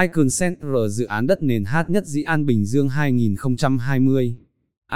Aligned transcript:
Icon 0.00 0.28
Center 0.40 0.70
dự 0.90 1.04
án 1.04 1.26
đất 1.26 1.42
nền 1.42 1.64
hát 1.64 1.90
nhất 1.90 2.06
Dĩ 2.06 2.22
An 2.22 2.46
Bình 2.46 2.64
Dương 2.64 2.88
2020. 2.88 4.36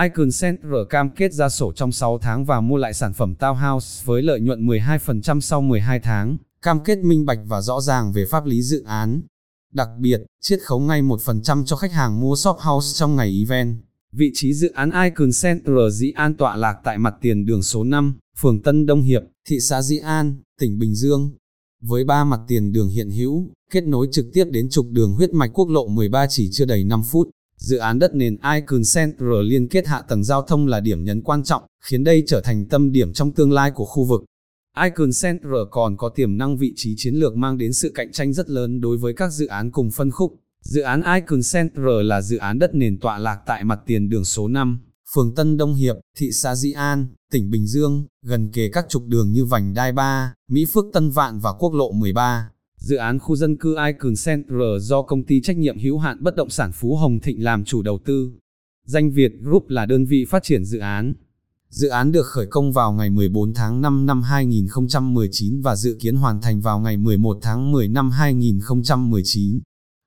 Icon 0.02 0.28
Center 0.40 0.72
cam 0.90 1.10
kết 1.10 1.32
ra 1.32 1.48
sổ 1.48 1.72
trong 1.72 1.92
6 1.92 2.18
tháng 2.18 2.44
và 2.44 2.60
mua 2.60 2.76
lại 2.76 2.94
sản 2.94 3.12
phẩm 3.12 3.34
townhouse 3.38 4.04
với 4.04 4.22
lợi 4.22 4.40
nhuận 4.40 4.66
12% 4.66 5.40
sau 5.40 5.60
12 5.60 6.00
tháng, 6.00 6.36
cam 6.62 6.80
kết 6.84 6.98
minh 6.98 7.26
bạch 7.26 7.38
và 7.46 7.60
rõ 7.60 7.80
ràng 7.80 8.12
về 8.12 8.24
pháp 8.30 8.46
lý 8.46 8.62
dự 8.62 8.82
án. 8.82 9.22
Đặc 9.72 9.88
biệt, 9.98 10.20
chiết 10.40 10.58
khấu 10.62 10.80
ngay 10.80 11.02
1% 11.02 11.64
cho 11.64 11.76
khách 11.76 11.92
hàng 11.92 12.20
mua 12.20 12.36
shop 12.36 12.56
house 12.58 12.86
trong 12.94 13.16
ngày 13.16 13.44
event. 13.44 13.76
Vị 14.12 14.30
trí 14.34 14.54
dự 14.54 14.68
án 14.68 14.90
Icon 15.04 15.30
Center 15.42 15.74
Dĩ 15.90 16.10
An 16.10 16.36
tọa 16.36 16.56
lạc 16.56 16.76
tại 16.84 16.98
mặt 16.98 17.14
tiền 17.20 17.46
đường 17.46 17.62
số 17.62 17.84
5, 17.84 18.18
phường 18.38 18.62
Tân 18.62 18.86
Đông 18.86 19.02
Hiệp, 19.02 19.22
thị 19.48 19.60
xã 19.60 19.82
Dĩ 19.82 19.98
An, 19.98 20.36
tỉnh 20.60 20.78
Bình 20.78 20.94
Dương. 20.94 21.30
Với 21.80 22.04
ba 22.04 22.24
mặt 22.24 22.40
tiền 22.48 22.72
đường 22.72 22.88
hiện 22.88 23.10
hữu, 23.10 23.50
kết 23.70 23.84
nối 23.84 24.08
trực 24.12 24.26
tiếp 24.32 24.44
đến 24.50 24.68
trục 24.70 24.86
đường 24.90 25.12
huyết 25.12 25.32
mạch 25.32 25.50
quốc 25.54 25.68
lộ 25.68 25.88
13 25.88 26.26
chỉ 26.26 26.48
chưa 26.52 26.64
đầy 26.64 26.84
5 26.84 27.02
phút. 27.10 27.28
Dự 27.56 27.76
án 27.76 27.98
đất 27.98 28.14
nền 28.14 28.36
Icon 28.54 28.82
Center 28.94 29.28
liên 29.42 29.68
kết 29.68 29.86
hạ 29.86 30.02
tầng 30.08 30.24
giao 30.24 30.42
thông 30.42 30.66
là 30.66 30.80
điểm 30.80 31.04
nhấn 31.04 31.22
quan 31.22 31.44
trọng, 31.44 31.62
khiến 31.84 32.04
đây 32.04 32.22
trở 32.26 32.40
thành 32.40 32.66
tâm 32.66 32.92
điểm 32.92 33.12
trong 33.12 33.32
tương 33.32 33.52
lai 33.52 33.70
của 33.70 33.84
khu 33.84 34.04
vực. 34.04 34.24
Icon 34.84 35.10
Center 35.22 35.52
còn 35.70 35.96
có 35.96 36.08
tiềm 36.08 36.36
năng 36.36 36.56
vị 36.56 36.72
trí 36.76 36.94
chiến 36.96 37.14
lược 37.14 37.36
mang 37.36 37.58
đến 37.58 37.72
sự 37.72 37.92
cạnh 37.94 38.12
tranh 38.12 38.32
rất 38.32 38.50
lớn 38.50 38.80
đối 38.80 38.96
với 38.96 39.14
các 39.14 39.32
dự 39.32 39.46
án 39.46 39.70
cùng 39.70 39.90
phân 39.90 40.10
khúc. 40.10 40.34
Dự 40.62 40.80
án 40.80 41.02
Icon 41.14 41.40
Center 41.52 41.84
là 42.02 42.22
dự 42.22 42.36
án 42.36 42.58
đất 42.58 42.74
nền 42.74 42.98
tọa 42.98 43.18
lạc 43.18 43.40
tại 43.46 43.64
mặt 43.64 43.80
tiền 43.86 44.08
đường 44.08 44.24
số 44.24 44.48
5, 44.48 44.80
phường 45.14 45.34
Tân 45.34 45.56
Đông 45.56 45.74
Hiệp, 45.74 45.96
thị 46.16 46.32
xã 46.32 46.54
Dĩ 46.54 46.72
An, 46.72 47.06
tỉnh 47.32 47.50
Bình 47.50 47.66
Dương, 47.66 48.06
gần 48.22 48.50
kề 48.52 48.68
các 48.68 48.86
trục 48.88 49.06
đường 49.06 49.32
như 49.32 49.44
Vành 49.44 49.74
Đai 49.74 49.92
3, 49.92 50.34
Mỹ 50.48 50.64
Phước 50.74 50.84
Tân 50.92 51.10
Vạn 51.10 51.38
và 51.38 51.52
quốc 51.52 51.74
lộ 51.74 51.92
13. 51.92 52.50
Dự 52.86 52.96
án 52.96 53.18
khu 53.18 53.36
dân 53.36 53.56
cư 53.56 53.76
Icon 53.86 54.14
Center 54.24 54.58
do 54.80 55.02
công 55.02 55.24
ty 55.24 55.40
trách 55.40 55.56
nhiệm 55.56 55.78
hữu 55.78 55.98
hạn 55.98 56.16
bất 56.20 56.36
động 56.36 56.50
sản 56.50 56.72
Phú 56.72 56.96
Hồng 56.96 57.20
Thịnh 57.20 57.44
làm 57.44 57.64
chủ 57.64 57.82
đầu 57.82 57.98
tư. 58.04 58.30
Danh 58.84 59.10
Việt 59.10 59.32
Group 59.42 59.68
là 59.68 59.86
đơn 59.86 60.04
vị 60.04 60.24
phát 60.30 60.42
triển 60.42 60.64
dự 60.64 60.78
án. 60.78 61.14
Dự 61.68 61.88
án 61.88 62.12
được 62.12 62.26
khởi 62.26 62.46
công 62.46 62.72
vào 62.72 62.92
ngày 62.92 63.10
14 63.10 63.54
tháng 63.54 63.80
5 63.80 64.06
năm 64.06 64.22
2019 64.22 65.60
và 65.60 65.76
dự 65.76 65.96
kiến 66.00 66.16
hoàn 66.16 66.40
thành 66.40 66.60
vào 66.60 66.80
ngày 66.80 66.96
11 66.96 67.38
tháng 67.42 67.72
10 67.72 67.88
năm 67.88 68.10
2019. 68.10 69.60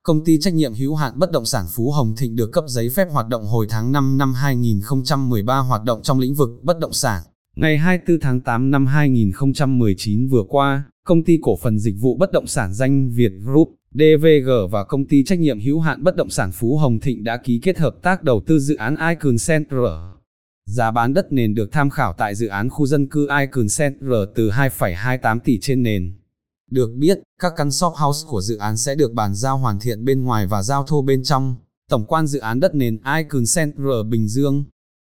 Công 0.04 0.26
ty 0.26 0.40
trách 0.40 0.54
nhiệm 0.54 0.74
hữu 0.74 0.96
hạn 0.96 1.20
bất 1.20 1.32
động 1.32 1.46
sản 1.46 1.66
Phú 1.76 1.92
Hồng 1.92 2.16
Thịnh 2.18 2.36
được 2.36 2.52
cấp 2.52 2.64
giấy 2.68 2.90
phép 2.90 3.08
hoạt 3.12 3.28
động 3.28 3.46
hồi 3.46 3.68
tháng 3.70 3.92
5 3.92 4.18
năm 4.18 4.34
2013 4.34 5.58
hoạt 5.58 5.84
động 5.84 6.02
trong 6.04 6.20
lĩnh 6.20 6.34
vực 6.34 6.50
bất 6.64 6.80
động 6.80 6.94
sản. 6.94 7.24
Ngày 7.62 7.78
24 7.78 8.20
tháng 8.20 8.42
8 8.42 8.72
năm 8.72 8.86
2019 8.86 10.28
vừa 10.28 10.44
qua, 10.50 10.84
công 11.06 11.24
ty 11.24 11.40
cổ 11.42 11.58
phần 11.62 11.80
dịch 11.80 11.96
vụ 12.00 12.18
bất 12.18 12.32
động 12.32 12.48
sản 12.48 12.74
danh 12.74 13.12
Việt 13.12 13.32
Group, 13.44 13.70
DVG 13.92 14.50
và 14.72 14.84
công 14.84 15.06
ty 15.06 15.24
trách 15.24 15.40
nhiệm 15.40 15.60
hữu 15.60 15.80
hạn 15.80 16.04
bất 16.04 16.16
động 16.16 16.30
sản 16.30 16.52
Phú 16.52 16.78
Hồng 16.78 17.00
Thịnh 17.00 17.24
đã 17.24 17.38
ký 17.38 17.60
kết 17.64 17.78
hợp 17.78 17.96
tác 18.02 18.24
đầu 18.24 18.42
tư 18.46 18.60
dự 18.60 18.76
án 18.76 18.96
Icon 19.10 19.36
Center. 19.48 19.80
Giá 20.66 20.92
bán 20.92 21.14
đất 21.14 21.32
nền 21.32 21.56
được 21.56 21.72
tham 21.72 21.90
khảo 21.90 22.14
tại 22.14 22.36
dự 22.36 22.48
án 22.48 22.70
khu 22.70 22.86
dân 22.86 23.08
cư 23.08 23.28
Icon 23.40 23.68
Center 23.78 24.12
từ 24.36 24.50
2,28 24.50 25.40
tỷ 25.40 25.60
trên 25.62 25.84
nền. 25.84 26.14
Được 26.72 26.90
biết, 26.98 27.20
các 27.42 27.54
căn 27.58 27.72
shop 27.72 27.94
house 27.94 28.28
của 28.28 28.42
dự 28.42 28.58
án 28.58 28.78
sẽ 28.78 28.96
được 28.96 29.14
bàn 29.14 29.36
giao 29.36 29.58
hoàn 29.58 29.80
thiện 29.80 30.06
bên 30.06 30.24
ngoài 30.24 30.48
và 30.48 30.64
giao 30.64 30.84
thô 30.84 31.02
bên 31.02 31.24
trong. 31.24 31.56
Tổng 31.90 32.06
quan 32.06 32.28
dự 32.28 32.40
án 32.40 32.60
đất 32.60 32.76
nền 32.76 32.98
Icon 33.18 33.44
Center 33.56 33.86
Bình 34.10 34.28
Dương. 34.28 34.64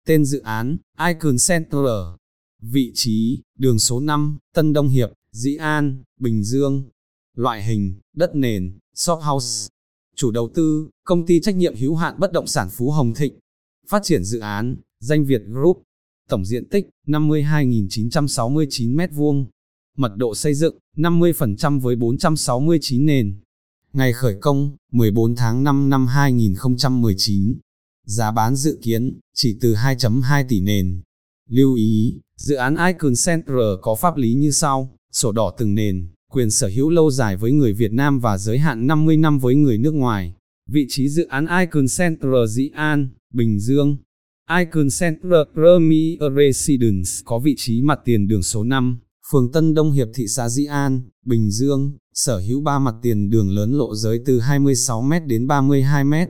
Tên 0.06 0.24
dự 0.24 0.40
án, 0.40 0.76
Icon 1.06 1.36
Center. 1.48 2.19
Vị 2.60 2.90
trí, 2.94 3.42
đường 3.58 3.78
số 3.78 4.00
5, 4.00 4.38
Tân 4.54 4.72
Đông 4.72 4.88
Hiệp, 4.88 5.10
Dĩ 5.32 5.56
An, 5.56 6.02
Bình 6.20 6.44
Dương. 6.44 6.88
Loại 7.36 7.64
hình, 7.64 8.00
đất 8.16 8.34
nền, 8.34 8.78
shop 8.94 9.18
house. 9.22 9.68
Chủ 10.16 10.30
đầu 10.30 10.50
tư, 10.54 10.88
công 11.04 11.26
ty 11.26 11.40
trách 11.40 11.56
nhiệm 11.56 11.76
hữu 11.76 11.94
hạn 11.94 12.14
bất 12.18 12.32
động 12.32 12.46
sản 12.46 12.68
Phú 12.70 12.90
Hồng 12.90 13.14
Thịnh. 13.14 13.38
Phát 13.88 14.02
triển 14.04 14.24
dự 14.24 14.38
án, 14.38 14.76
danh 15.00 15.24
Việt 15.24 15.42
Group. 15.46 15.82
Tổng 16.28 16.44
diện 16.44 16.68
tích, 16.68 16.88
52.969 17.06 18.96
m2 18.96 19.46
mật 19.96 20.16
độ 20.16 20.34
xây 20.34 20.54
dựng 20.54 20.78
50% 20.96 21.80
với 21.80 21.96
469 21.96 23.06
nền. 23.06 23.40
Ngày 23.92 24.12
khởi 24.12 24.36
công 24.40 24.76
14 24.92 25.36
tháng 25.36 25.64
5 25.64 25.90
năm 25.90 26.06
2019. 26.06 27.58
Giá 28.06 28.30
bán 28.30 28.56
dự 28.56 28.78
kiến 28.82 29.18
chỉ 29.34 29.58
từ 29.60 29.74
2.2 29.74 30.44
tỷ 30.48 30.60
nền. 30.60 31.02
Lưu 31.50 31.74
ý, 31.74 32.20
dự 32.36 32.54
án 32.54 32.76
Icon 32.86 33.12
Center 33.26 33.56
có 33.82 33.94
pháp 33.94 34.16
lý 34.16 34.34
như 34.34 34.50
sau, 34.50 34.96
sổ 35.12 35.32
đỏ 35.32 35.54
từng 35.58 35.74
nền, 35.74 36.08
quyền 36.32 36.50
sở 36.50 36.68
hữu 36.68 36.90
lâu 36.90 37.10
dài 37.10 37.36
với 37.36 37.52
người 37.52 37.72
Việt 37.72 37.92
Nam 37.92 38.20
và 38.20 38.38
giới 38.38 38.58
hạn 38.58 38.86
50 38.86 39.16
năm 39.16 39.38
với 39.38 39.54
người 39.54 39.78
nước 39.78 39.94
ngoài. 39.94 40.34
Vị 40.68 40.86
trí 40.88 41.08
dự 41.08 41.26
án 41.26 41.46
Icon 41.60 41.86
Center 41.98 42.30
Dĩ 42.48 42.70
An, 42.74 43.08
Bình 43.34 43.60
Dương. 43.60 43.96
Icon 44.58 44.88
Center 45.00 45.40
Premier 45.54 46.18
Residence 46.36 47.10
có 47.24 47.38
vị 47.38 47.54
trí 47.58 47.82
mặt 47.82 48.00
tiền 48.04 48.28
đường 48.28 48.42
số 48.42 48.64
5, 48.64 48.98
phường 49.32 49.52
Tân 49.52 49.74
Đông 49.74 49.92
Hiệp 49.92 50.08
thị 50.14 50.26
xã 50.28 50.48
Dĩ 50.48 50.64
An, 50.64 51.02
Bình 51.26 51.50
Dương, 51.50 51.92
sở 52.14 52.38
hữu 52.38 52.60
ba 52.60 52.78
mặt 52.78 52.94
tiền 53.02 53.30
đường 53.30 53.50
lớn 53.50 53.72
lộ 53.72 53.94
giới 53.94 54.20
từ 54.26 54.38
26m 54.38 55.26
đến 55.26 55.46
32m. 55.46 56.26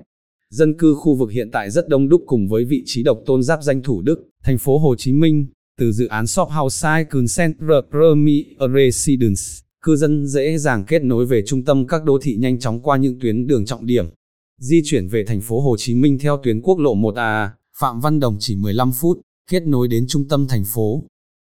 Dân 0.55 0.79
cư 0.79 0.95
khu 0.95 1.15
vực 1.15 1.31
hiện 1.31 1.51
tại 1.53 1.71
rất 1.71 1.89
đông 1.89 2.09
đúc 2.09 2.23
cùng 2.27 2.49
với 2.49 2.65
vị 2.65 2.83
trí 2.87 3.03
độc 3.03 3.19
tôn 3.27 3.43
giáp 3.43 3.63
danh 3.63 3.83
Thủ 3.83 4.03
Đức, 4.03 4.29
thành 4.45 4.59
phố 4.59 4.79
Hồ 4.79 4.95
Chí 4.99 5.13
Minh, 5.13 5.47
từ 5.79 5.93
dự 5.93 6.07
án 6.07 6.27
Shop 6.27 6.49
House 6.49 6.89
Icon 6.99 7.25
Center 7.37 7.77
Premier 7.91 8.45
Residence, 8.75 9.43
cư 9.83 9.97
dân 9.97 10.27
dễ 10.27 10.59
dàng 10.59 10.85
kết 10.85 11.05
nối 11.05 11.27
về 11.27 11.43
trung 11.47 11.65
tâm 11.65 11.87
các 11.87 12.05
đô 12.05 12.19
thị 12.23 12.37
nhanh 12.37 12.59
chóng 12.59 12.81
qua 12.81 12.97
những 12.97 13.19
tuyến 13.21 13.47
đường 13.47 13.65
trọng 13.65 13.87
điểm. 13.87 14.05
Di 14.61 14.83
chuyển 14.85 15.09
về 15.09 15.25
thành 15.27 15.41
phố 15.41 15.61
Hồ 15.61 15.77
Chí 15.79 15.95
Minh 15.95 16.19
theo 16.19 16.41
tuyến 16.43 16.61
quốc 16.61 16.79
lộ 16.79 16.95
1A, 16.95 17.49
Phạm 17.79 18.01
Văn 18.01 18.21
Đồng 18.21 18.37
chỉ 18.41 18.57
15 18.57 18.93
phút, 18.93 19.21
kết 19.51 19.67
nối 19.67 19.89
đến 19.89 20.05
trung 20.09 20.29
tâm 20.29 20.47
thành 20.49 20.65
phố, 20.65 21.05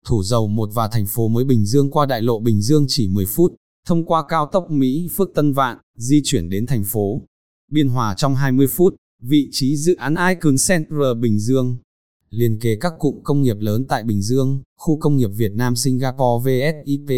Thủ 0.06 0.22
dầu 0.22 0.48
1 0.48 0.70
và 0.74 0.88
thành 0.88 1.06
phố 1.06 1.28
mới 1.28 1.44
Bình 1.44 1.64
Dương 1.64 1.90
qua 1.90 2.06
đại 2.06 2.22
lộ 2.22 2.40
Bình 2.40 2.60
Dương 2.60 2.84
chỉ 2.88 3.08
10 3.08 3.26
phút, 3.26 3.54
thông 3.86 4.04
qua 4.04 4.24
cao 4.28 4.48
tốc 4.52 4.70
Mỹ 4.70 5.08
Phước 5.16 5.30
Tân 5.34 5.52
Vạn, 5.52 5.78
di 5.96 6.20
chuyển 6.24 6.48
đến 6.48 6.66
thành 6.66 6.84
phố. 6.84 7.22
Biên 7.72 7.88
Hòa 7.88 8.14
trong 8.14 8.34
20 8.34 8.66
phút, 8.66 8.94
vị 9.22 9.48
trí 9.52 9.76
dự 9.76 9.94
án 9.94 10.14
Icon 10.28 10.54
Center 10.68 10.98
Bình 11.20 11.38
Dương. 11.38 11.76
Liên 12.30 12.58
kề 12.60 12.76
các 12.76 12.92
cụm 12.98 13.22
công 13.24 13.42
nghiệp 13.42 13.56
lớn 13.60 13.84
tại 13.88 14.02
Bình 14.02 14.22
Dương, 14.22 14.62
khu 14.76 14.98
công 14.98 15.16
nghiệp 15.16 15.30
Việt 15.36 15.52
Nam 15.52 15.76
Singapore 15.76 16.44
VSIP, 16.44 17.08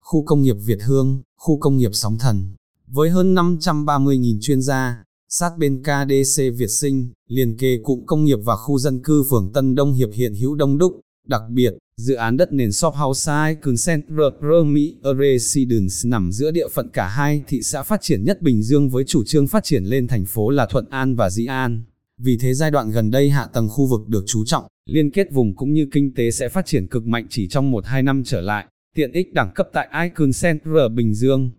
khu 0.00 0.24
công 0.24 0.42
nghiệp 0.42 0.56
Việt 0.64 0.78
Hương, 0.82 1.22
khu 1.36 1.58
công 1.58 1.76
nghiệp 1.76 1.90
Sóng 1.92 2.18
Thần. 2.18 2.54
Với 2.86 3.10
hơn 3.10 3.34
530.000 3.34 4.38
chuyên 4.40 4.62
gia, 4.62 5.04
sát 5.28 5.50
bên 5.58 5.82
KDC 5.82 6.42
Việt 6.56 6.70
Sinh, 6.70 7.12
liền 7.28 7.56
kề 7.58 7.78
cụm 7.82 8.04
công 8.06 8.24
nghiệp 8.24 8.38
và 8.44 8.56
khu 8.56 8.78
dân 8.78 9.02
cư 9.02 9.24
phường 9.30 9.52
Tân 9.52 9.74
Đông 9.74 9.92
Hiệp 9.92 10.08
hiện 10.12 10.34
hữu 10.34 10.54
đông 10.54 10.78
đúc, 10.78 11.00
đặc 11.28 11.42
biệt, 11.50 11.74
Dự 11.96 12.14
án 12.14 12.36
đất 12.36 12.52
nền 12.52 12.72
Shop 12.72 12.94
House 12.94 13.32
Icon 13.48 13.74
Center 13.86 14.26
Remy 14.40 14.94
Residence 15.18 15.94
nằm 16.04 16.32
giữa 16.32 16.50
địa 16.50 16.68
phận 16.68 16.88
cả 16.88 17.08
hai 17.08 17.42
thị 17.48 17.62
xã 17.62 17.82
phát 17.82 18.02
triển 18.02 18.24
nhất 18.24 18.42
Bình 18.42 18.62
Dương 18.62 18.88
với 18.88 19.04
chủ 19.04 19.24
trương 19.24 19.46
phát 19.46 19.64
triển 19.64 19.84
lên 19.84 20.06
thành 20.06 20.24
phố 20.24 20.50
là 20.50 20.66
Thuận 20.66 20.84
An 20.90 21.16
và 21.16 21.30
Dĩ 21.30 21.46
An. 21.46 21.82
Vì 22.18 22.38
thế 22.40 22.54
giai 22.54 22.70
đoạn 22.70 22.90
gần 22.90 23.10
đây 23.10 23.30
hạ 23.30 23.46
tầng 23.46 23.68
khu 23.68 23.86
vực 23.86 24.08
được 24.08 24.24
chú 24.26 24.44
trọng, 24.44 24.64
liên 24.86 25.10
kết 25.10 25.32
vùng 25.32 25.56
cũng 25.56 25.72
như 25.72 25.88
kinh 25.92 26.14
tế 26.14 26.30
sẽ 26.30 26.48
phát 26.48 26.66
triển 26.66 26.86
cực 26.86 27.06
mạnh 27.06 27.26
chỉ 27.30 27.48
trong 27.48 27.72
1-2 27.72 28.04
năm 28.04 28.22
trở 28.24 28.40
lại. 28.40 28.66
Tiện 28.94 29.12
ích 29.12 29.32
đẳng 29.32 29.52
cấp 29.54 29.68
tại 29.72 29.88
Icon 30.02 30.30
Center 30.42 30.92
Bình 30.94 31.14
Dương 31.14 31.50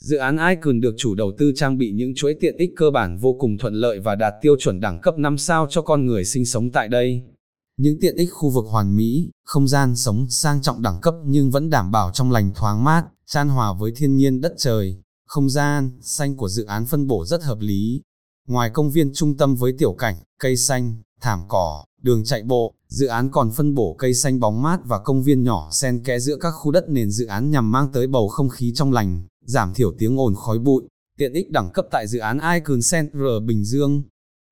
Dự 0.00 0.16
án 0.16 0.38
Icon 0.48 0.80
được 0.80 0.94
chủ 0.98 1.14
đầu 1.14 1.32
tư 1.38 1.52
trang 1.56 1.78
bị 1.78 1.90
những 1.90 2.14
chuỗi 2.14 2.34
tiện 2.34 2.56
ích 2.56 2.70
cơ 2.76 2.90
bản 2.90 3.18
vô 3.18 3.36
cùng 3.40 3.58
thuận 3.58 3.74
lợi 3.74 4.00
và 4.00 4.14
đạt 4.14 4.34
tiêu 4.42 4.56
chuẩn 4.58 4.80
đẳng 4.80 5.00
cấp 5.00 5.18
5 5.18 5.38
sao 5.38 5.66
cho 5.70 5.82
con 5.82 6.06
người 6.06 6.24
sinh 6.24 6.44
sống 6.44 6.70
tại 6.70 6.88
đây. 6.88 7.22
Những 7.78 8.00
tiện 8.00 8.16
ích 8.16 8.28
khu 8.32 8.50
vực 8.50 8.64
hoàn 8.68 8.96
mỹ, 8.96 9.30
không 9.44 9.68
gian 9.68 9.96
sống 9.96 10.26
sang 10.30 10.62
trọng 10.62 10.82
đẳng 10.82 11.00
cấp 11.00 11.14
nhưng 11.24 11.50
vẫn 11.50 11.70
đảm 11.70 11.90
bảo 11.90 12.10
trong 12.10 12.32
lành 12.32 12.52
thoáng 12.54 12.84
mát, 12.84 13.04
chan 13.26 13.48
hòa 13.48 13.72
với 13.72 13.92
thiên 13.96 14.16
nhiên 14.16 14.40
đất 14.40 14.54
trời. 14.58 15.02
Không 15.26 15.50
gian, 15.50 15.98
xanh 16.00 16.36
của 16.36 16.48
dự 16.48 16.64
án 16.64 16.86
phân 16.86 17.06
bổ 17.06 17.24
rất 17.24 17.42
hợp 17.42 17.58
lý. 17.60 18.02
Ngoài 18.48 18.70
công 18.70 18.90
viên 18.90 19.14
trung 19.14 19.36
tâm 19.36 19.54
với 19.54 19.72
tiểu 19.78 19.92
cảnh, 19.92 20.16
cây 20.38 20.56
xanh, 20.56 21.02
thảm 21.20 21.42
cỏ, 21.48 21.84
đường 22.02 22.24
chạy 22.24 22.42
bộ, 22.42 22.74
dự 22.88 23.06
án 23.06 23.30
còn 23.30 23.50
phân 23.50 23.74
bổ 23.74 23.96
cây 23.98 24.14
xanh 24.14 24.40
bóng 24.40 24.62
mát 24.62 24.80
và 24.84 24.98
công 24.98 25.22
viên 25.22 25.42
nhỏ 25.42 25.68
xen 25.72 26.02
kẽ 26.04 26.18
giữa 26.18 26.36
các 26.36 26.50
khu 26.50 26.70
đất 26.70 26.88
nền 26.88 27.10
dự 27.10 27.26
án 27.26 27.50
nhằm 27.50 27.72
mang 27.72 27.92
tới 27.92 28.06
bầu 28.06 28.28
không 28.28 28.48
khí 28.48 28.72
trong 28.74 28.92
lành, 28.92 29.26
giảm 29.44 29.74
thiểu 29.74 29.92
tiếng 29.98 30.20
ồn 30.20 30.34
khói 30.34 30.58
bụi. 30.58 30.82
Tiện 31.18 31.32
ích 31.32 31.50
đẳng 31.50 31.70
cấp 31.74 31.86
tại 31.90 32.06
dự 32.06 32.18
án 32.18 32.38
Icon 32.54 32.80
Center 32.90 33.42
Bình 33.46 33.64
Dương, 33.64 34.02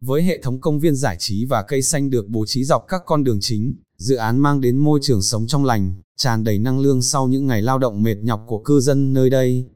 với 0.04 0.22
hệ 0.22 0.40
thống 0.42 0.60
công 0.60 0.80
viên 0.80 0.96
giải 0.96 1.16
trí 1.18 1.44
và 1.44 1.62
cây 1.62 1.82
xanh 1.82 2.10
được 2.10 2.28
bố 2.28 2.44
trí 2.46 2.64
dọc 2.64 2.84
các 2.88 3.02
con 3.06 3.24
đường 3.24 3.38
chính, 3.40 3.74
dự 3.96 4.16
án 4.16 4.38
mang 4.38 4.60
đến 4.60 4.78
môi 4.78 4.98
trường 5.02 5.22
sống 5.22 5.46
trong 5.46 5.64
lành, 5.64 5.94
tràn 6.16 6.44
đầy 6.44 6.58
năng 6.58 6.80
lượng 6.80 7.02
sau 7.02 7.28
những 7.28 7.46
ngày 7.46 7.62
lao 7.62 7.78
động 7.78 8.02
mệt 8.02 8.16
nhọc 8.22 8.44
của 8.46 8.58
cư 8.58 8.80
dân 8.80 9.12
nơi 9.12 9.30
đây. 9.30 9.66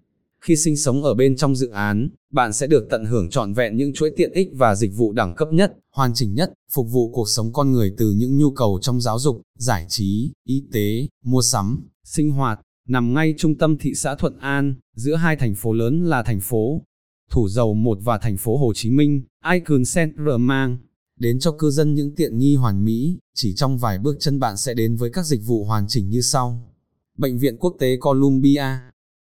Khi 0.41 0.57
sinh 0.57 0.77
sống 0.77 1.03
ở 1.03 1.15
bên 1.15 1.37
trong 1.37 1.57
dự 1.57 1.69
án, 1.69 2.09
bạn 2.33 2.53
sẽ 2.53 2.67
được 2.67 2.87
tận 2.91 3.05
hưởng 3.05 3.31
trọn 3.31 3.53
vẹn 3.53 3.77
những 3.77 3.93
chuỗi 3.95 4.11
tiện 4.17 4.33
ích 4.33 4.49
và 4.55 4.75
dịch 4.75 4.93
vụ 4.97 5.13
đẳng 5.13 5.35
cấp 5.35 5.49
nhất, 5.53 5.73
hoàn 5.93 6.15
chỉnh 6.15 6.35
nhất, 6.35 6.53
phục 6.73 6.87
vụ 6.91 7.13
cuộc 7.13 7.29
sống 7.29 7.53
con 7.53 7.73
người 7.73 7.95
từ 7.99 8.11
những 8.11 8.39
nhu 8.39 8.51
cầu 8.51 8.79
trong 8.83 9.01
giáo 9.01 9.19
dục, 9.19 9.43
giải 9.59 9.87
trí, 9.89 10.33
y 10.45 10.63
tế, 10.73 11.09
mua 11.25 11.43
sắm, 11.43 11.89
sinh 12.05 12.31
hoạt, 12.31 12.61
nằm 12.89 13.15
ngay 13.15 13.35
trung 13.39 13.59
tâm 13.59 13.77
thị 13.79 13.95
xã 13.95 14.15
Thuận 14.15 14.39
An, 14.39 14.75
giữa 14.97 15.15
hai 15.15 15.37
thành 15.37 15.55
phố 15.55 15.73
lớn 15.73 16.05
là 16.05 16.23
thành 16.23 16.41
phố 16.41 16.83
Thủ 17.31 17.49
Dầu 17.49 17.75
1 17.75 17.99
và 18.03 18.19
thành 18.19 18.37
phố 18.37 18.57
Hồ 18.57 18.73
Chí 18.75 18.91
Minh, 18.91 19.23
Icon 19.53 19.83
Center 19.95 20.35
mang 20.39 20.79
đến 21.21 21.39
cho 21.39 21.53
cư 21.53 21.71
dân 21.71 21.95
những 21.95 22.15
tiện 22.15 22.39
nghi 22.39 22.57
hoàn 22.57 22.85
mỹ, 22.85 23.19
chỉ 23.35 23.55
trong 23.55 23.79
vài 23.79 23.99
bước 23.99 24.17
chân 24.21 24.39
bạn 24.39 24.57
sẽ 24.57 24.75
đến 24.75 24.97
với 24.97 25.11
các 25.11 25.27
dịch 25.27 25.41
vụ 25.45 25.65
hoàn 25.65 25.87
chỉnh 25.89 26.09
như 26.09 26.21
sau. 26.21 26.75
Bệnh 27.19 27.39
viện 27.39 27.57
Quốc 27.57 27.77
tế 27.79 27.97
Columbia, 27.97 28.65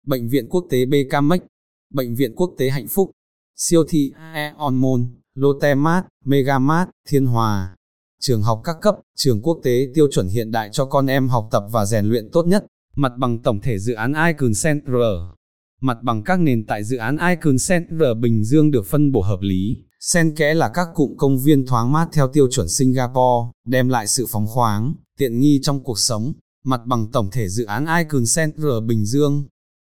Bệnh 0.07 0.29
viện 0.29 0.49
Quốc 0.49 0.67
tế 0.71 0.87
BKMX, 0.87 1.41
Bệnh 1.95 2.15
viện 2.15 2.35
Quốc 2.37 2.55
tế 2.59 2.71
Hạnh 2.71 2.87
Phúc, 2.89 3.11
Siêu 3.57 3.85
thị 3.89 4.13
Aeon 4.17 4.71
Mall, 4.71 5.03
Lotte 5.35 5.75
Mart, 5.75 6.07
Megamart, 6.25 6.89
Thiên 7.09 7.27
Hòa, 7.27 7.77
trường 8.21 8.43
học 8.43 8.61
các 8.65 8.77
cấp, 8.83 8.95
trường 9.17 9.43
quốc 9.43 9.61
tế 9.63 9.89
tiêu 9.95 10.09
chuẩn 10.11 10.29
hiện 10.29 10.51
đại 10.51 10.69
cho 10.73 10.85
con 10.85 11.07
em 11.07 11.29
học 11.29 11.49
tập 11.51 11.63
và 11.71 11.85
rèn 11.85 12.07
luyện 12.07 12.31
tốt 12.33 12.47
nhất, 12.47 12.67
mặt 12.97 13.13
bằng 13.19 13.39
tổng 13.43 13.61
thể 13.61 13.79
dự 13.79 13.95
án 13.95 14.13
Icon 14.27 14.53
Center. 14.65 15.38
Mặt 15.81 15.99
bằng 16.03 16.23
các 16.23 16.41
nền 16.41 16.67
tại 16.67 16.85
dự 16.85 16.97
án 16.97 17.17
Icon 17.29 17.57
Center 17.69 18.09
Bình 18.21 18.45
Dương 18.45 18.71
được 18.71 18.87
phân 18.87 19.13
bổ 19.13 19.23
hợp 19.23 19.41
lý, 19.41 19.77
xen 20.01 20.35
kẽ 20.37 20.55
là 20.55 20.69
các 20.75 20.89
cụm 20.95 21.17
công 21.17 21.39
viên 21.39 21.67
thoáng 21.67 21.93
mát 21.93 22.09
theo 22.13 22.29
tiêu 22.29 22.49
chuẩn 22.51 22.69
Singapore, 22.69 23.51
đem 23.65 23.89
lại 23.89 24.07
sự 24.07 24.27
phóng 24.29 24.47
khoáng, 24.47 24.95
tiện 25.19 25.41
nghi 25.41 25.61
trong 25.63 25.83
cuộc 25.85 25.99
sống. 25.99 26.33
Mặt 26.65 26.81
bằng 26.87 27.11
tổng 27.13 27.31
thể 27.31 27.49
dự 27.49 27.65
án 27.65 27.87
Icon 27.99 28.25
Center 28.37 28.73
Bình 28.87 29.05
Dương, 29.05 29.45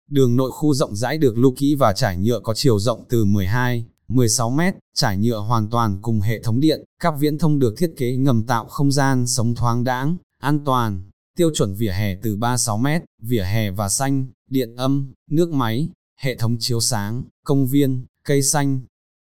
đường 0.09 0.35
nội 0.35 0.51
khu 0.51 0.73
rộng 0.73 0.95
rãi 0.95 1.17
được 1.17 1.37
lưu 1.37 1.53
kỹ 1.57 1.75
và 1.75 1.93
trải 1.93 2.17
nhựa 2.17 2.39
có 2.39 2.53
chiều 2.53 2.79
rộng 2.79 3.05
từ 3.09 3.25
12, 3.25 3.85
16 4.07 4.49
mét, 4.49 4.73
trải 4.95 5.17
nhựa 5.17 5.37
hoàn 5.37 5.69
toàn 5.69 5.99
cùng 6.01 6.21
hệ 6.21 6.41
thống 6.41 6.59
điện, 6.59 6.83
các 6.99 7.13
viễn 7.19 7.37
thông 7.37 7.59
được 7.59 7.73
thiết 7.77 7.93
kế 7.97 8.15
ngầm 8.15 8.43
tạo 8.43 8.65
không 8.65 8.91
gian 8.91 9.27
sống 9.27 9.55
thoáng 9.55 9.83
đãng, 9.83 10.17
an 10.39 10.65
toàn, 10.65 11.03
tiêu 11.37 11.51
chuẩn 11.53 11.73
vỉa 11.73 11.91
hè 11.91 12.15
từ 12.15 12.35
36m, 12.37 12.99
vỉa 13.21 13.43
hè 13.43 13.71
và 13.71 13.89
xanh, 13.89 14.27
điện 14.49 14.75
âm, 14.75 15.13
nước 15.29 15.49
máy, 15.49 15.89
hệ 16.19 16.35
thống 16.35 16.57
chiếu 16.59 16.79
sáng, 16.79 17.23
công 17.45 17.67
viên, 17.67 18.05
cây 18.25 18.41
xanh. 18.41 18.81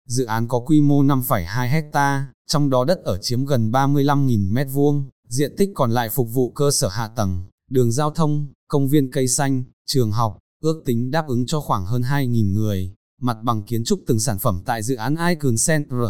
Dự 0.07 0.25
án 0.25 0.49
có 0.49 0.59
quy 0.59 0.81
mô 0.81 1.03
5,2 1.03 1.69
hecta, 1.69 2.33
trong 2.47 2.71
đó 2.71 2.85
đất 2.85 2.99
ở 3.05 3.19
chiếm 3.23 3.45
gần 3.45 3.71
35.000m2, 3.71 5.05
diện 5.29 5.55
tích 5.57 5.71
còn 5.75 5.91
lại 5.91 6.09
phục 6.09 6.29
vụ 6.33 6.51
cơ 6.51 6.71
sở 6.71 6.89
hạ 6.89 7.09
tầng, 7.09 7.45
đường 7.71 7.93
giao 7.93 8.11
thông, 8.11 8.47
công 8.69 8.89
viên 8.89 9.11
cây 9.11 9.29
xanh, 9.29 9.65
trường 9.87 10.13
học, 10.13 10.39
ước 10.63 10.83
tính 10.85 11.11
đáp 11.11 11.29
ứng 11.29 11.47
cho 11.47 11.61
khoảng 11.61 11.87
hơn 11.87 12.03
2.000 12.03 12.53
người 12.53 12.95
mặt 13.21 13.37
bằng 13.43 13.63
kiến 13.63 13.85
trúc 13.85 14.01
từng 14.07 14.21
sản 14.21 14.39
phẩm 14.39 14.63
tại 14.65 14.83
dự 14.83 14.95
án 14.95 15.17
Icon 15.29 15.55
Center. 15.67 16.09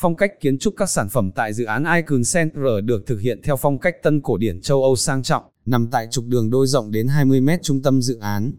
Phong 0.00 0.16
cách 0.16 0.30
kiến 0.40 0.58
trúc 0.58 0.74
các 0.76 0.90
sản 0.90 1.08
phẩm 1.08 1.30
tại 1.34 1.54
dự 1.54 1.64
án 1.64 1.84
Icon 1.96 2.22
Center 2.34 2.84
được 2.84 3.06
thực 3.06 3.20
hiện 3.20 3.40
theo 3.44 3.56
phong 3.56 3.78
cách 3.78 3.94
tân 4.02 4.20
cổ 4.22 4.36
điển 4.36 4.60
châu 4.60 4.82
Âu 4.82 4.96
sang 4.96 5.22
trọng, 5.22 5.42
nằm 5.66 5.88
tại 5.90 6.08
trục 6.10 6.24
đường 6.24 6.50
đôi 6.50 6.66
rộng 6.66 6.90
đến 6.90 7.08
20 7.08 7.40
mét 7.40 7.60
trung 7.62 7.82
tâm 7.82 8.02
dự 8.02 8.18
án. 8.18 8.52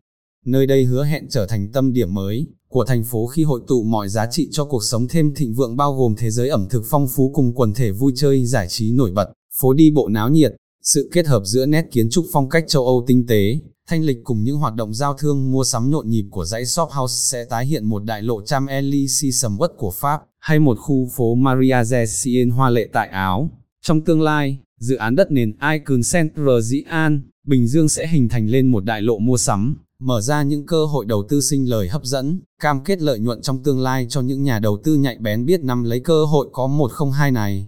Nơi 0.45 0.67
đây 0.67 0.83
hứa 0.83 1.05
hẹn 1.05 1.27
trở 1.29 1.45
thành 1.47 1.71
tâm 1.71 1.93
điểm 1.93 2.13
mới 2.13 2.47
của 2.67 2.85
thành 2.85 3.03
phố 3.03 3.27
khi 3.27 3.43
hội 3.43 3.61
tụ 3.67 3.83
mọi 3.83 4.09
giá 4.09 4.27
trị 4.31 4.49
cho 4.51 4.65
cuộc 4.65 4.83
sống 4.83 5.07
thêm 5.07 5.33
thịnh 5.35 5.53
vượng 5.53 5.77
bao 5.77 5.93
gồm 5.93 6.15
thế 6.17 6.31
giới 6.31 6.49
ẩm 6.49 6.67
thực 6.69 6.83
phong 6.89 7.07
phú 7.15 7.31
cùng 7.35 7.53
quần 7.55 7.73
thể 7.73 7.91
vui 7.91 8.13
chơi 8.15 8.45
giải 8.45 8.67
trí 8.69 8.91
nổi 8.91 9.11
bật, 9.11 9.29
phố 9.61 9.73
đi 9.73 9.91
bộ 9.91 10.07
náo 10.07 10.29
nhiệt, 10.29 10.55
sự 10.83 11.09
kết 11.13 11.27
hợp 11.27 11.41
giữa 11.45 11.65
nét 11.65 11.85
kiến 11.91 12.09
trúc 12.09 12.25
phong 12.33 12.49
cách 12.49 12.65
châu 12.67 12.85
Âu 12.85 13.03
tinh 13.07 13.25
tế, 13.27 13.59
thanh 13.89 14.03
lịch 14.03 14.17
cùng 14.23 14.43
những 14.43 14.57
hoạt 14.57 14.75
động 14.75 14.93
giao 14.93 15.13
thương 15.13 15.51
mua 15.51 15.63
sắm 15.63 15.89
nhộn 15.89 16.09
nhịp 16.09 16.25
của 16.31 16.45
dãy 16.45 16.65
shop 16.65 16.89
house 16.89 17.13
sẽ 17.13 17.45
tái 17.45 17.65
hiện 17.65 17.85
một 17.85 18.03
đại 18.03 18.21
lộ 18.21 18.41
Cham 18.41 18.65
Elysee 18.65 19.31
sầm 19.31 19.57
uất 19.59 19.71
của 19.77 19.91
Pháp, 19.91 20.21
hay 20.39 20.59
một 20.59 20.77
khu 20.79 21.09
phố 21.15 21.35
Maria 21.35 21.83
Zesien 21.83 22.51
hoa 22.51 22.69
lệ 22.69 22.89
tại 22.93 23.07
Áo. 23.07 23.49
Trong 23.81 24.01
tương 24.01 24.21
lai, 24.21 24.59
dự 24.79 24.95
án 24.95 25.15
đất 25.15 25.31
nền 25.31 25.53
Icon 25.71 26.01
Center 26.13 26.45
Dĩ 26.61 26.81
An, 26.81 27.21
Bình 27.47 27.67
Dương 27.67 27.89
sẽ 27.89 28.07
hình 28.07 28.29
thành 28.29 28.47
lên 28.47 28.71
một 28.71 28.85
đại 28.85 29.01
lộ 29.01 29.19
mua 29.19 29.37
sắm, 29.37 29.77
mở 29.99 30.21
ra 30.21 30.43
những 30.43 30.65
cơ 30.65 30.85
hội 30.85 31.05
đầu 31.05 31.23
tư 31.29 31.41
sinh 31.41 31.69
lời 31.69 31.87
hấp 31.87 32.03
dẫn, 32.03 32.41
cam 32.61 32.83
kết 32.83 33.01
lợi 33.01 33.19
nhuận 33.19 33.41
trong 33.41 33.63
tương 33.63 33.79
lai 33.79 34.05
cho 34.09 34.21
những 34.21 34.43
nhà 34.43 34.59
đầu 34.59 34.77
tư 34.83 34.95
nhạy 34.95 35.17
bén 35.17 35.45
biết 35.45 35.63
nắm 35.63 35.83
lấy 35.83 35.99
cơ 35.99 36.25
hội 36.25 36.47
có 36.51 36.67
102 36.67 37.31
này. 37.31 37.67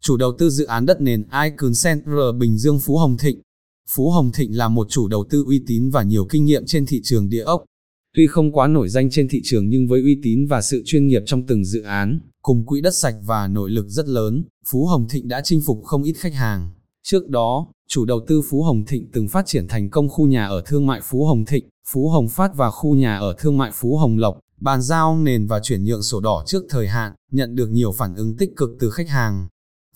Chủ 0.00 0.16
đầu 0.16 0.32
tư 0.38 0.50
dự 0.50 0.64
án 0.64 0.86
đất 0.86 1.00
nền 1.00 1.22
Icon 1.44 1.72
Center 1.84 2.34
Bình 2.38 2.58
Dương 2.58 2.78
Phú 2.78 2.96
Hồng 2.96 3.16
Thịnh 3.16 3.40
Phú 3.94 4.10
Hồng 4.10 4.32
Thịnh 4.32 4.56
là 4.56 4.68
một 4.68 4.86
chủ 4.90 5.08
đầu 5.08 5.24
tư 5.30 5.44
uy 5.46 5.62
tín 5.66 5.90
và 5.90 6.02
nhiều 6.02 6.26
kinh 6.30 6.44
nghiệm 6.44 6.66
trên 6.66 6.86
thị 6.86 7.00
trường 7.04 7.28
địa 7.28 7.42
ốc. 7.42 7.64
Tuy 8.14 8.26
không 8.26 8.52
quá 8.52 8.66
nổi 8.66 8.88
danh 8.88 9.10
trên 9.10 9.28
thị 9.28 9.40
trường 9.44 9.68
nhưng 9.68 9.88
với 9.88 10.00
uy 10.00 10.20
tín 10.22 10.46
và 10.46 10.62
sự 10.62 10.82
chuyên 10.86 11.06
nghiệp 11.06 11.22
trong 11.26 11.46
từng 11.46 11.64
dự 11.64 11.82
án, 11.82 12.20
cùng 12.42 12.66
quỹ 12.66 12.80
đất 12.80 12.94
sạch 12.94 13.14
và 13.26 13.48
nội 13.48 13.70
lực 13.70 13.86
rất 13.88 14.08
lớn, 14.08 14.44
Phú 14.70 14.86
Hồng 14.86 15.08
Thịnh 15.08 15.28
đã 15.28 15.40
chinh 15.44 15.60
phục 15.66 15.84
không 15.84 16.02
ít 16.02 16.12
khách 16.12 16.34
hàng. 16.34 16.70
Trước 17.02 17.28
đó, 17.28 17.66
chủ 17.88 18.04
đầu 18.04 18.20
tư 18.26 18.42
Phú 18.50 18.62
Hồng 18.62 18.84
Thịnh 18.86 19.10
từng 19.12 19.28
phát 19.28 19.46
triển 19.46 19.68
thành 19.68 19.90
công 19.90 20.08
khu 20.08 20.26
nhà 20.26 20.46
ở 20.46 20.62
thương 20.66 20.86
mại 20.86 21.00
Phú 21.04 21.24
Hồng 21.24 21.44
Thịnh, 21.44 21.68
Phú 21.88 22.08
Hồng 22.08 22.28
Phát 22.28 22.56
và 22.56 22.70
khu 22.70 22.94
nhà 22.94 23.18
ở 23.18 23.34
thương 23.38 23.58
mại 23.58 23.70
Phú 23.74 23.96
Hồng 23.96 24.18
Lộc, 24.18 24.38
bàn 24.60 24.82
giao 24.82 25.18
nền 25.18 25.46
và 25.46 25.60
chuyển 25.60 25.84
nhượng 25.84 26.02
sổ 26.02 26.20
đỏ 26.20 26.44
trước 26.46 26.62
thời 26.68 26.88
hạn, 26.88 27.12
nhận 27.32 27.54
được 27.54 27.70
nhiều 27.70 27.92
phản 27.92 28.14
ứng 28.14 28.36
tích 28.36 28.50
cực 28.56 28.70
từ 28.80 28.90
khách 28.90 29.08
hàng. 29.08 29.48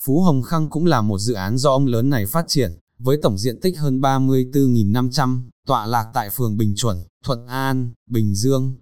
Phú 0.05 0.21
Hồng 0.21 0.43
Khang 0.43 0.71
cũng 0.71 0.87
là 0.87 1.03
một 1.03 1.19
dự 1.19 1.35
án 1.35 1.59
do 1.59 1.71
ông 1.71 1.87
lớn 1.87 2.11
này 2.11 2.27
phát 2.27 2.45
triển, 2.49 2.71
với 2.99 3.17
tổng 3.23 3.39
diện 3.39 3.61
tích 3.61 3.79
hơn 3.79 4.01
34.500, 4.01 5.41
tọa 5.67 5.87
lạc 5.87 6.11
tại 6.15 6.31
phường 6.31 6.57
Bình 6.57 6.75
Chuẩn, 6.77 6.97
Thuận 7.25 7.47
An, 7.47 7.93
Bình 8.11 8.35
Dương. 8.35 8.75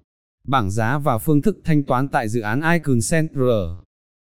Bảng 0.44 0.70
giá 0.70 0.98
và 0.98 1.18
phương 1.18 1.42
thức 1.42 1.56
thanh 1.64 1.82
toán 1.82 2.08
tại 2.08 2.28
dự 2.28 2.40
án 2.40 2.60
Icon 2.72 2.98
Center. 3.10 3.68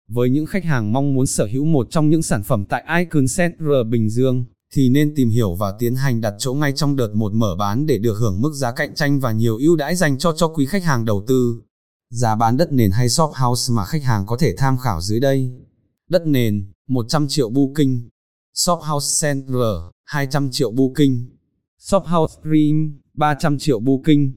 Với 0.08 0.30
những 0.30 0.46
khách 0.46 0.66
hàng 0.66 0.94
mong 0.94 1.14
muốn 1.14 1.26
sở 1.26 1.46
hữu 1.52 1.66
một 1.66 1.88
trong 1.90 2.10
những 2.10 2.22
sản 2.22 2.44
phẩm 2.44 2.66
tại 2.66 2.84
Icon 2.98 3.26
Center 3.38 3.88
Bình 3.90 4.10
Dương, 4.10 4.46
thì 4.74 4.90
nên 4.90 5.16
tìm 5.16 5.30
hiểu 5.30 5.56
và 5.56 5.74
tiến 5.80 5.96
hành 5.96 6.22
đặt 6.22 6.34
chỗ 6.38 6.54
ngay 6.54 6.74
trong 6.76 6.96
đợt 6.96 7.14
một 7.14 7.34
mở 7.34 7.56
bán 7.60 7.86
để 7.86 7.98
được 7.98 8.14
hưởng 8.14 8.42
mức 8.42 8.54
giá 8.54 8.72
cạnh 8.72 8.96
tranh 8.96 9.20
và 9.20 9.32
nhiều 9.32 9.58
ưu 9.58 9.76
đãi 9.76 9.96
dành 9.96 10.18
cho 10.18 10.34
cho 10.38 10.48
quý 10.48 10.66
khách 10.66 10.84
hàng 10.84 11.06
đầu 11.06 11.24
tư. 11.28 11.62
Giá 12.10 12.36
bán 12.36 12.58
đất 12.58 12.72
nền 12.72 12.92
hay 12.92 13.10
shop 13.10 13.32
house 13.36 13.74
mà 13.74 13.86
khách 13.86 14.04
hàng 14.04 14.26
có 14.26 14.38
thể 14.38 14.56
tham 14.58 14.78
khảo 14.78 15.02
dưới 15.02 15.20
đây. 15.20 15.52
Đất 16.10 16.28
nền, 16.28 16.72
100 16.88 17.28
triệu 17.28 17.50
booking, 17.50 18.10
Shop 18.54 18.80
House 18.82 19.28
Center, 19.28 19.78
200 20.06 20.52
triệu 20.52 20.72
booking. 20.72 21.31
Shophouse 21.84 22.34
Dream, 22.44 23.00
300 23.14 23.58
triệu 23.60 23.80
booking. 23.80 24.32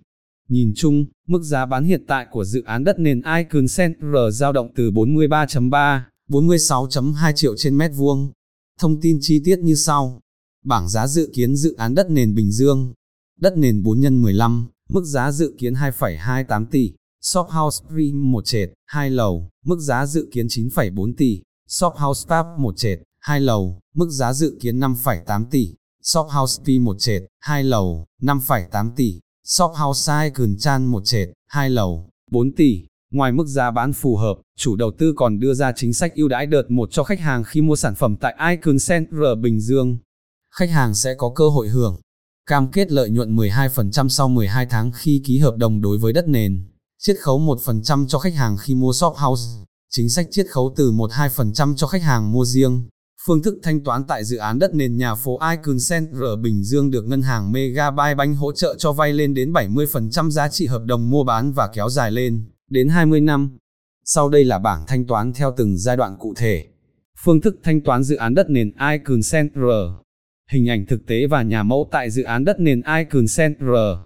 Nhìn 0.49 0.73
chung, 0.77 1.07
mức 1.27 1.43
giá 1.43 1.67
bán 1.67 1.85
hiện 1.85 2.05
tại 2.09 2.27
của 2.31 2.45
dự 2.45 2.63
án 2.63 2.85
đất 2.85 2.99
nền 2.99 3.23
Icon 3.37 3.67
Center 3.77 4.11
giao 4.33 4.53
động 4.53 4.73
từ 4.77 4.91
43.3, 4.91 6.01
46.2 6.29 7.33
triệu 7.33 7.57
trên 7.57 7.79
mét 7.79 7.91
vuông. 7.95 8.33
Thông 8.81 9.01
tin 9.01 9.19
chi 9.21 9.41
tiết 9.45 9.59
như 9.59 9.75
sau. 9.75 10.21
Bảng 10.65 10.89
giá 10.89 11.07
dự 11.07 11.31
kiến 11.35 11.57
dự 11.57 11.75
án 11.75 11.95
đất 11.95 12.11
nền 12.11 12.35
Bình 12.35 12.53
Dương. 12.53 12.93
Đất 13.41 13.57
nền 13.57 13.83
4 13.83 14.03
x 14.03 14.07
15, 14.11 14.69
mức 14.89 15.05
giá 15.05 15.33
dự 15.33 15.55
kiến 15.59 15.75
2,28 15.75 16.67
tỷ. 16.67 16.93
Shophouse 17.21 17.85
Dream 17.91 18.33
1 18.33 18.45
trệt, 18.45 18.71
2 18.87 19.11
lầu, 19.11 19.51
mức 19.65 19.79
giá 19.81 20.07
dự 20.07 20.29
kiến 20.33 20.47
9,4 20.47 21.13
tỷ. 21.17 21.43
Shophouse 21.69 22.37
House 22.37 22.59
1 22.59 22.77
trệt, 22.77 22.99
2 23.21 23.41
lầu, 23.41 23.81
mức 23.95 24.09
giá 24.11 24.33
dự 24.33 24.59
kiến 24.61 24.81
5,8 24.81 25.45
tỷ. 25.51 25.75
Shop 26.05 26.27
House 26.31 26.63
P 26.65 26.81
một 26.81 26.97
trệt, 26.99 27.23
2 27.41 27.65
lầu, 27.65 28.05
5,8 28.23 28.91
tỷ. 28.97 29.21
Shop 29.45 29.73
House 29.77 30.13
Icon 30.25 30.57
Chan 30.59 30.87
một 30.87 31.03
trệt, 31.05 31.29
2 31.49 31.71
lầu, 31.71 32.09
4 32.31 32.55
tỷ. 32.55 32.87
Ngoài 33.11 33.33
mức 33.33 33.47
giá 33.47 33.71
bán 33.71 33.93
phù 33.93 34.17
hợp, 34.17 34.35
chủ 34.59 34.77
đầu 34.77 34.91
tư 34.99 35.13
còn 35.17 35.39
đưa 35.41 35.55
ra 35.55 35.73
chính 35.77 35.95
sách 35.95 36.15
ưu 36.15 36.29
đãi 36.29 36.47
đợt 36.47 36.71
một 36.71 36.89
cho 36.93 37.05
khách 37.05 37.21
hàng 37.21 37.45
khi 37.45 37.61
mua 37.61 37.77
sản 37.77 37.95
phẩm 37.95 38.17
tại 38.21 38.35
Icon 38.51 38.77
Center 38.89 39.39
Bình 39.41 39.61
Dương. 39.61 39.99
Khách 40.55 40.71
hàng 40.71 40.95
sẽ 40.95 41.15
có 41.15 41.33
cơ 41.35 41.49
hội 41.49 41.69
hưởng 41.69 42.01
cam 42.47 42.71
kết 42.71 42.93
lợi 42.93 43.11
nhuận 43.11 43.37
12% 43.37 44.09
sau 44.09 44.29
12 44.29 44.67
tháng 44.67 44.93
khi 44.95 45.23
ký 45.25 45.39
hợp 45.39 45.57
đồng 45.57 45.81
đối 45.81 45.99
với 45.99 46.13
đất 46.13 46.29
nền, 46.29 46.67
chiết 46.99 47.17
khấu 47.21 47.41
1% 47.41 48.07
cho 48.07 48.19
khách 48.19 48.35
hàng 48.35 48.57
khi 48.57 48.75
mua 48.75 48.93
shop 48.93 49.17
house, 49.17 49.43
chính 49.91 50.11
sách 50.11 50.27
chiết 50.31 50.47
khấu 50.51 50.75
từ 50.77 50.93
1-2% 50.93 51.77
cho 51.77 51.87
khách 51.87 52.03
hàng 52.03 52.33
mua 52.33 52.45
riêng. 52.45 52.89
Phương 53.27 53.43
thức 53.43 53.59
thanh 53.63 53.85
toán 53.85 54.05
tại 54.05 54.25
dự 54.25 54.37
án 54.37 54.59
đất 54.59 54.75
nền 54.75 54.97
nhà 54.97 55.15
phố 55.15 55.39
Icon 55.51 55.77
Center 55.91 56.41
Bình 56.43 56.65
Dương 56.65 56.91
được 56.91 57.05
ngân 57.05 57.23
hàng 57.23 57.53
Megabyte 57.53 58.15
Bank 58.15 58.39
hỗ 58.39 58.53
trợ 58.53 58.75
cho 58.79 58.93
vay 58.93 59.13
lên 59.13 59.35
đến 59.35 59.53
70% 59.53 60.31
giá 60.31 60.49
trị 60.49 60.67
hợp 60.67 60.85
đồng 60.85 61.11
mua 61.11 61.25
bán 61.25 61.53
và 61.53 61.69
kéo 61.75 61.89
dài 61.89 62.11
lên 62.11 62.45
đến 62.71 62.89
20 62.89 63.21
năm. 63.21 63.59
Sau 64.05 64.29
đây 64.29 64.45
là 64.45 64.59
bảng 64.59 64.85
thanh 64.87 65.07
toán 65.07 65.33
theo 65.33 65.55
từng 65.57 65.77
giai 65.79 65.97
đoạn 65.97 66.17
cụ 66.19 66.35
thể. 66.37 66.67
Phương 67.25 67.41
thức 67.41 67.57
thanh 67.63 67.81
toán 67.81 68.05
dự 68.05 68.17
án 68.17 68.35
đất 68.35 68.51
nền 68.51 68.73
Icon 68.91 69.21
Center. 69.33 69.91
Hình 70.51 70.69
ảnh 70.69 70.87
thực 70.87 71.07
tế 71.07 71.27
và 71.27 71.43
nhà 71.43 71.63
mẫu 71.63 71.89
tại 71.93 72.11
dự 72.11 72.23
án 72.23 72.45
đất 72.45 72.61
nền 72.61 72.83
Icon 72.99 73.25
Center. 73.37 73.99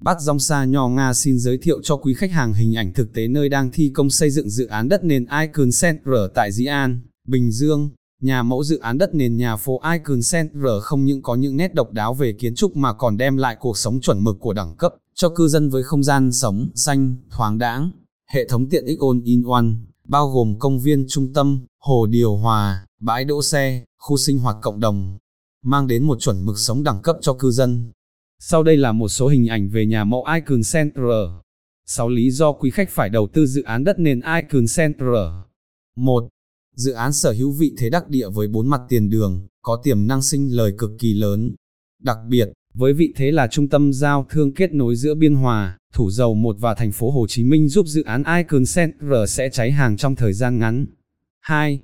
Bát 0.00 0.20
Dòng 0.20 0.38
Sa 0.38 0.64
Nho 0.64 0.88
Nga 0.88 1.14
xin 1.14 1.38
giới 1.38 1.58
thiệu 1.62 1.80
cho 1.82 1.96
quý 1.96 2.14
khách 2.14 2.30
hàng 2.30 2.54
hình 2.54 2.76
ảnh 2.76 2.92
thực 2.92 3.12
tế 3.14 3.28
nơi 3.28 3.48
đang 3.48 3.70
thi 3.72 3.90
công 3.94 4.10
xây 4.10 4.30
dựng 4.30 4.50
dự 4.50 4.66
án 4.66 4.88
đất 4.88 5.04
nền 5.04 5.26
Icon 5.40 5.70
Center 5.82 6.30
tại 6.34 6.52
Dĩ 6.52 6.64
An, 6.64 7.00
Bình 7.26 7.50
Dương. 7.50 7.90
Nhà 8.22 8.42
mẫu 8.42 8.64
dự 8.64 8.78
án 8.78 8.98
đất 8.98 9.14
nền 9.14 9.36
nhà 9.36 9.56
phố 9.56 9.80
Icon 9.92 10.20
Center 10.32 10.72
không 10.82 11.04
những 11.04 11.22
có 11.22 11.34
những 11.34 11.56
nét 11.56 11.74
độc 11.74 11.92
đáo 11.92 12.14
về 12.14 12.32
kiến 12.32 12.54
trúc 12.54 12.76
mà 12.76 12.92
còn 12.92 13.16
đem 13.16 13.36
lại 13.36 13.56
cuộc 13.60 13.78
sống 13.78 14.00
chuẩn 14.00 14.24
mực 14.24 14.36
của 14.40 14.52
đẳng 14.52 14.76
cấp 14.76 14.94
cho 15.14 15.28
cư 15.28 15.48
dân 15.48 15.70
với 15.70 15.82
không 15.82 16.02
gian 16.02 16.32
sống 16.32 16.68
xanh, 16.74 17.16
thoáng 17.30 17.58
đãng. 17.58 17.90
Hệ 18.30 18.48
thống 18.48 18.68
tiện 18.68 18.84
ích 18.84 18.98
all 19.00 19.20
in 19.24 19.42
one, 19.42 19.66
bao 20.04 20.28
gồm 20.28 20.58
công 20.58 20.80
viên 20.80 21.06
trung 21.08 21.32
tâm, 21.32 21.66
hồ 21.78 22.06
điều 22.06 22.36
hòa, 22.36 22.86
bãi 23.00 23.24
đỗ 23.24 23.42
xe, 23.42 23.84
khu 23.98 24.16
sinh 24.16 24.38
hoạt 24.38 24.56
cộng 24.62 24.80
đồng, 24.80 25.18
mang 25.62 25.86
đến 25.86 26.04
một 26.04 26.20
chuẩn 26.20 26.46
mực 26.46 26.58
sống 26.58 26.82
đẳng 26.82 27.02
cấp 27.02 27.16
cho 27.20 27.34
cư 27.34 27.50
dân. 27.50 27.92
Sau 28.38 28.62
đây 28.62 28.76
là 28.76 28.92
một 28.92 29.08
số 29.08 29.28
hình 29.28 29.46
ảnh 29.46 29.68
về 29.68 29.86
nhà 29.86 30.04
mẫu 30.04 30.24
Icon 30.34 30.60
Center. 30.72 31.04
6 31.86 32.08
lý 32.08 32.30
do 32.30 32.52
quý 32.52 32.70
khách 32.70 32.90
phải 32.90 33.08
đầu 33.08 33.28
tư 33.32 33.46
dự 33.46 33.62
án 33.62 33.84
đất 33.84 33.98
nền 33.98 34.20
Icon 34.20 34.64
Center. 34.76 35.08
1. 35.96 36.28
Dự 36.78 36.92
án 36.92 37.12
sở 37.12 37.32
hữu 37.32 37.52
vị 37.52 37.72
thế 37.78 37.90
đắc 37.90 38.08
địa 38.08 38.28
với 38.28 38.48
bốn 38.48 38.68
mặt 38.68 38.80
tiền 38.88 39.10
đường, 39.10 39.46
có 39.62 39.80
tiềm 39.82 40.06
năng 40.06 40.22
sinh 40.22 40.56
lời 40.56 40.72
cực 40.78 40.90
kỳ 40.98 41.14
lớn. 41.14 41.54
Đặc 42.02 42.16
biệt, 42.28 42.48
với 42.74 42.92
vị 42.92 43.12
thế 43.16 43.32
là 43.32 43.48
trung 43.50 43.68
tâm 43.68 43.92
giao 43.92 44.26
thương 44.30 44.54
kết 44.54 44.72
nối 44.72 44.96
giữa 44.96 45.14
Biên 45.14 45.34
Hòa, 45.34 45.78
Thủ 45.92 46.10
Dầu 46.10 46.34
Một 46.34 46.56
và 46.60 46.74
thành 46.74 46.92
phố 46.92 47.10
Hồ 47.10 47.26
Chí 47.28 47.44
Minh 47.44 47.68
giúp 47.68 47.86
dự 47.86 48.02
án 48.02 48.22
Icon 48.36 48.64
Center 48.74 49.30
sẽ 49.30 49.48
cháy 49.52 49.70
hàng 49.70 49.96
trong 49.96 50.16
thời 50.16 50.32
gian 50.32 50.58
ngắn. 50.58 50.86
2. 51.40 51.80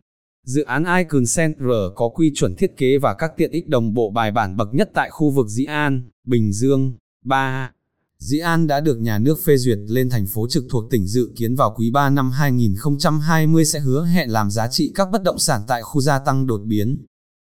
Dự 0.47 0.63
án 0.63 0.85
Icon 0.99 1.25
Center 1.37 1.69
có 1.95 2.09
quy 2.09 2.33
chuẩn 2.35 2.55
thiết 2.55 2.77
kế 2.77 2.99
và 2.99 3.15
các 3.15 3.33
tiện 3.37 3.51
ích 3.51 3.69
đồng 3.69 3.95
bộ 3.95 4.11
bài 4.11 4.31
bản 4.31 4.57
bậc 4.57 4.75
nhất 4.75 4.91
tại 4.95 5.11
khu 5.11 5.31
vực 5.31 5.49
Dĩ 5.49 5.65
An, 5.65 6.03
Bình 6.27 6.53
Dương. 6.53 6.97
3. 7.25 7.73
Dĩ 8.19 8.39
An 8.39 8.67
đã 8.67 8.81
được 8.81 9.01
nhà 9.01 9.19
nước 9.19 9.39
phê 9.45 9.57
duyệt 9.57 9.79
lên 9.89 10.11
thành 10.11 10.27
phố 10.27 10.47
trực 10.49 10.65
thuộc 10.71 10.91
tỉnh 10.91 11.07
dự 11.07 11.33
kiến 11.37 11.55
vào 11.55 11.75
quý 11.77 11.91
3 11.91 12.11
năm 12.11 12.31
2020 12.31 13.65
sẽ 13.65 13.81
hứa 13.81 14.05
hẹn 14.05 14.31
làm 14.31 14.51
giá 14.51 14.69
trị 14.69 14.93
các 14.95 15.09
bất 15.13 15.23
động 15.23 15.39
sản 15.39 15.63
tại 15.67 15.83
khu 15.83 16.01
gia 16.01 16.19
tăng 16.19 16.47
đột 16.47 16.61
biến. 16.65 17.05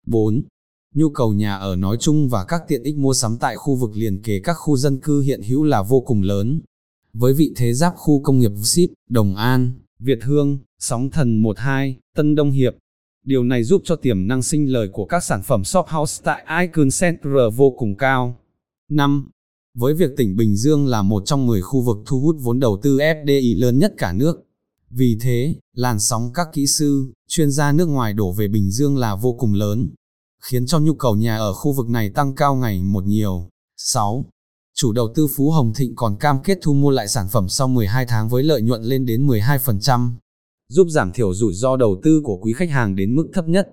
4. 0.07 0.43
Nhu 0.95 1.09
cầu 1.09 1.33
nhà 1.33 1.55
ở 1.55 1.75
nói 1.75 1.97
chung 1.99 2.29
và 2.29 2.45
các 2.45 2.61
tiện 2.67 2.83
ích 2.83 2.97
mua 2.97 3.13
sắm 3.13 3.37
tại 3.39 3.55
khu 3.55 3.75
vực 3.75 3.91
liền 3.95 4.21
kề 4.21 4.39
các 4.39 4.53
khu 4.53 4.77
dân 4.77 4.99
cư 4.99 5.21
hiện 5.21 5.41
hữu 5.41 5.63
là 5.63 5.81
vô 5.81 6.01
cùng 6.01 6.21
lớn. 6.21 6.61
Với 7.13 7.33
vị 7.33 7.53
thế 7.55 7.73
giáp 7.73 7.93
khu 7.95 8.21
công 8.21 8.39
nghiệp 8.39 8.51
ship, 8.63 8.89
Đồng 9.09 9.35
An, 9.35 9.73
Việt 9.99 10.19
Hương, 10.23 10.59
Sóng 10.79 11.09
Thần 11.09 11.41
12, 11.41 11.97
Tân 12.15 12.35
Đông 12.35 12.51
Hiệp. 12.51 12.75
Điều 13.23 13.43
này 13.43 13.63
giúp 13.63 13.81
cho 13.85 13.95
tiềm 13.95 14.27
năng 14.27 14.41
sinh 14.41 14.71
lời 14.71 14.89
của 14.93 15.05
các 15.05 15.23
sản 15.23 15.41
phẩm 15.43 15.63
shop 15.63 15.85
house 15.87 16.21
tại 16.25 16.45
Icon 16.61 16.89
Center 16.99 17.55
vô 17.55 17.75
cùng 17.77 17.95
cao. 17.95 18.37
5. 18.89 19.29
Với 19.75 19.93
việc 19.93 20.11
tỉnh 20.17 20.35
Bình 20.35 20.55
Dương 20.55 20.87
là 20.87 21.01
một 21.01 21.23
trong 21.25 21.47
10 21.47 21.61
khu 21.61 21.81
vực 21.81 21.97
thu 22.05 22.19
hút 22.19 22.35
vốn 22.41 22.59
đầu 22.59 22.79
tư 22.83 22.97
FDI 22.97 23.59
lớn 23.59 23.79
nhất 23.79 23.93
cả 23.97 24.13
nước. 24.13 24.41
Vì 24.89 25.17
thế, 25.21 25.55
làn 25.73 25.99
sóng 25.99 26.31
các 26.33 26.47
kỹ 26.53 26.67
sư, 26.67 27.13
chuyên 27.27 27.51
gia 27.51 27.71
nước 27.71 27.85
ngoài 27.85 28.13
đổ 28.13 28.31
về 28.31 28.47
Bình 28.47 28.71
Dương 28.71 28.97
là 28.97 29.15
vô 29.15 29.33
cùng 29.39 29.53
lớn, 29.53 29.89
khiến 30.43 30.65
cho 30.65 30.79
nhu 30.79 30.93
cầu 30.93 31.15
nhà 31.15 31.37
ở 31.37 31.53
khu 31.53 31.73
vực 31.73 31.89
này 31.89 32.09
tăng 32.09 32.35
cao 32.35 32.55
ngày 32.55 32.83
một 32.83 33.03
nhiều. 33.05 33.49
6. 33.77 34.25
Chủ 34.75 34.91
đầu 34.91 35.07
tư 35.15 35.27
Phú 35.35 35.51
Hồng 35.51 35.73
Thịnh 35.73 35.95
còn 35.95 36.17
cam 36.17 36.37
kết 36.43 36.57
thu 36.61 36.73
mua 36.73 36.89
lại 36.89 37.07
sản 37.07 37.27
phẩm 37.31 37.49
sau 37.49 37.67
12 37.67 38.05
tháng 38.05 38.29
với 38.29 38.43
lợi 38.43 38.61
nhuận 38.61 38.83
lên 38.83 39.05
đến 39.05 39.27
12%, 39.27 40.11
giúp 40.69 40.87
giảm 40.89 41.11
thiểu 41.11 41.33
rủi 41.33 41.53
ro 41.53 41.75
đầu 41.75 41.99
tư 42.03 42.21
của 42.23 42.37
quý 42.37 42.53
khách 42.53 42.69
hàng 42.69 42.95
đến 42.95 43.15
mức 43.15 43.27
thấp 43.33 43.47
nhất. 43.47 43.67